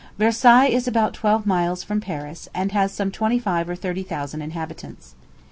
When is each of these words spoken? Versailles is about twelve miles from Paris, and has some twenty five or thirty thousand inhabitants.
Versailles 0.17 0.65
is 0.65 0.87
about 0.87 1.13
twelve 1.13 1.45
miles 1.45 1.83
from 1.83 2.01
Paris, 2.01 2.49
and 2.55 2.71
has 2.71 2.91
some 2.91 3.11
twenty 3.11 3.37
five 3.37 3.69
or 3.69 3.75
thirty 3.75 4.01
thousand 4.01 4.41
inhabitants. 4.41 5.13